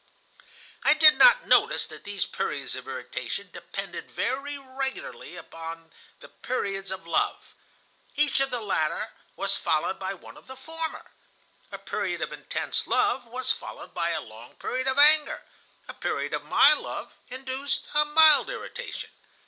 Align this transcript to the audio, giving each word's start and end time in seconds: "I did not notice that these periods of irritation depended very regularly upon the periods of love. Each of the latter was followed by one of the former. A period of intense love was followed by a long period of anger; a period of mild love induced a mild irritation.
"I 0.83 0.95
did 0.95 1.15
not 1.19 1.45
notice 1.45 1.85
that 1.85 2.05
these 2.05 2.25
periods 2.25 2.75
of 2.75 2.87
irritation 2.87 3.51
depended 3.53 4.09
very 4.09 4.57
regularly 4.57 5.35
upon 5.35 5.91
the 6.21 6.27
periods 6.29 6.89
of 6.89 7.05
love. 7.05 7.53
Each 8.15 8.39
of 8.39 8.49
the 8.49 8.61
latter 8.61 9.13
was 9.35 9.57
followed 9.57 9.99
by 9.99 10.15
one 10.15 10.37
of 10.37 10.47
the 10.47 10.55
former. 10.57 11.11
A 11.71 11.77
period 11.77 12.23
of 12.23 12.33
intense 12.33 12.87
love 12.87 13.27
was 13.27 13.51
followed 13.51 13.93
by 13.93 14.09
a 14.09 14.21
long 14.21 14.55
period 14.55 14.87
of 14.87 14.97
anger; 14.97 15.43
a 15.87 15.93
period 15.93 16.33
of 16.33 16.45
mild 16.45 16.79
love 16.79 17.13
induced 17.29 17.85
a 17.93 18.03
mild 18.03 18.49
irritation. 18.49 19.11